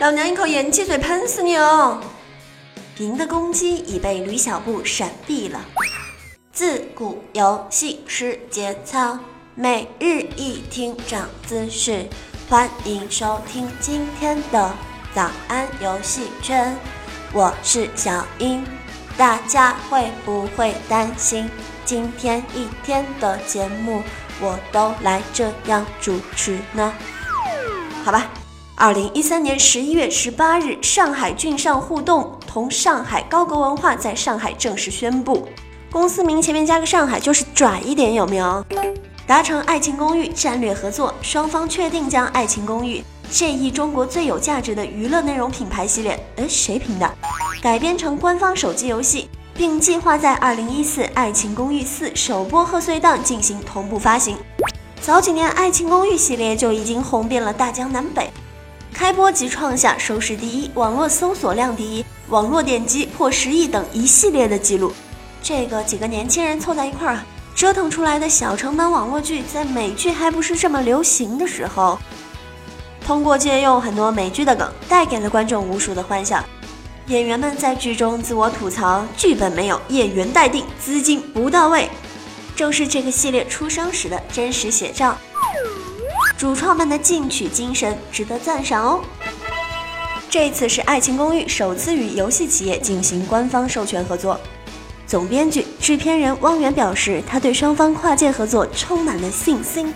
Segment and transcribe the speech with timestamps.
[0.00, 2.00] 老娘一口盐汽水喷死你哦！
[2.96, 5.62] 您的攻击已被吕小布闪避了。
[6.54, 9.18] 自古游戏是节操，
[9.54, 12.06] 每日一听长姿势。
[12.48, 14.72] 欢迎收听今天的
[15.14, 16.74] 早安游戏圈，
[17.34, 18.64] 我是小英。
[19.18, 21.46] 大家会不会担心
[21.84, 24.02] 今天一天的节目
[24.40, 26.90] 我都来这样主持呢？
[28.02, 28.30] 好吧，
[28.76, 35.46] 二零一三年十一月十八日，上海俊上互动同上海高格文化在上海正式宣布，
[35.90, 38.64] 公司名前面加个上海就是拽一点，有没有？
[39.26, 42.98] 达成《爱情公寓》战略合作，双方确定将《爱情公寓》
[43.30, 47.08] 这一中国最有价值的娱乐内容品牌系列，呃，谁评的？
[47.62, 54.36] 改编成官方手机游戏，并计划在二零一四《爱情公寓四》首播贺岁档进行同步发行。
[55.00, 58.30] 早几年，《爱情公寓》系列就已经红遍了大江南北，
[59.00, 64.92] 开播即创下收视第一、网络搜索量第一、网络点击破十亿等一系列的记录。
[65.42, 67.22] 这个几个年轻人凑在一块儿。
[67.54, 71.98] 折腾出来的小成本网络剧，在美剧还不是这么流行的时候，
[73.02, 76.44] 通过借用很多美剧的梗，带给了观众无数的欢笑。
[77.06, 81.88] 演员们在剧中自我吐槽，剧本没有，演员待定，资金不到位，
[82.54, 85.16] 正是这个系列出生时的真实写照。
[86.40, 89.04] 主创们的进取精神值得赞赏哦。
[90.30, 94.40] 这次是《爱情公寓》首次与游戏企业进行官方授权合作。
[95.06, 99.92] 总编剧、制片人汪源表示，他对双方跨界合作充满了信心，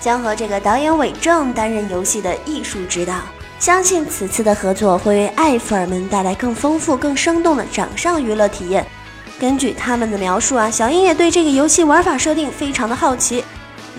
[0.00, 3.14] 将和这个导演韦正担任游戏的艺术指导。
[3.58, 8.86] 相信此次的合作会为爱粉儿们带来更丰富、更生动的掌上娱乐体验。
[9.36, 13.42] 根据他们的描述啊，小英也对这个游戏玩法设定非常的好奇。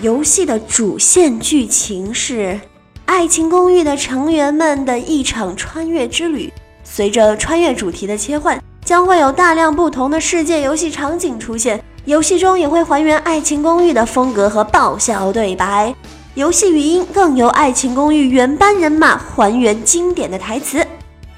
[0.00, 2.52] 游戏的主线剧情是
[3.04, 6.52] 《爱情公寓》的成员们的一场穿越之旅，
[6.84, 8.62] 随着穿越主题的切换。
[8.84, 15.92] 将会有大量不同的世界游戏场景出现，游戏中也会还原《爱情公寓》的风格和爆笑对白，
[16.34, 20.86] 游戏语音更由《爱情公寓》原班人马还原经典的台词。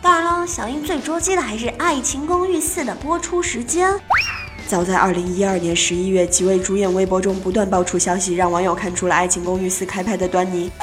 [0.02, 3.98] 当然了，小英最捉鸡的还是《爱情公寓四》的播出时间。
[4.70, 10.70] 早在二零一二年十一月，几位主演微博中不断爆出消息，让网友看出了《爱情公寓四》开拍的端倪。《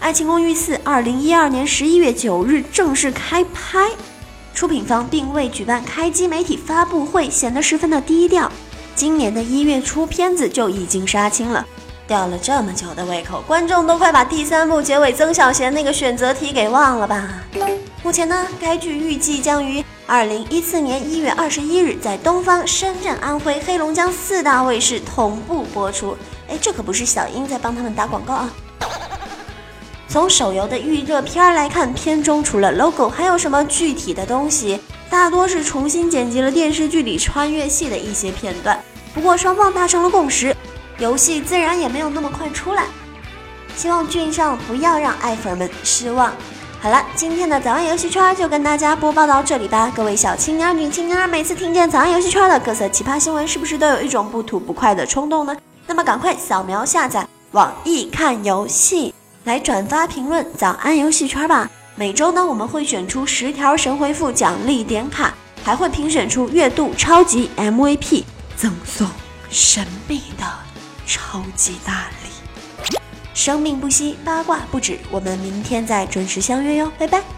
[0.00, 3.90] 爱情公寓四》二零一二年十一月九日正式开拍。
[4.54, 8.50] 出品方并未举办开机媒体发布会，显得十分的低调。
[8.94, 11.66] 今年的一月初，片子就已经杀青了，
[12.06, 17.28] 吊了这么久的胃口，观众都快把第三部结尾曾小贤那个选择题给忘了吧？
[18.02, 26.16] 目前呢，该剧预计将于二零一四年一月二十一日在东方、深圳、安徽、黑龙江四大卫视同步播出。
[26.48, 28.50] 哎，这可不是小英在帮他们打广告啊！
[30.08, 34.80] 从手游的预热片来看，片中除了 logo，还有什么具体的东西？
[35.10, 38.82] 大多是重新剪辑了电视剧里穿越戏的一些片段。
[39.12, 40.56] 不过双方达成了共识，
[40.96, 42.84] 游戏自然也没有那么快出来。
[43.76, 46.32] 希望俊上不要让爱粉们失望。
[46.80, 49.92] 好了，今天的早安游戏圈就跟大家播报到这里吧。
[49.96, 55.56] 各位小青年、女青年，每次听见早安游戏圈的各色奇葩新闻，是不是都有一种不吐不快的冲动呢？
[55.88, 59.12] 那么赶快扫描下载网易看游戏。
[59.42, 61.68] 来转发评论早安游戏圈吧！
[61.96, 65.34] 每周呢，我们会选出十条神回复奖励点卡，
[65.64, 68.22] 还会评选出月度超级 MVP，
[68.56, 69.08] 赠送
[69.50, 70.44] 神秘的
[71.04, 72.37] 超级大礼。
[73.38, 77.37] 生命不息，八卦不止，我们明天再准时相约哟，拜拜。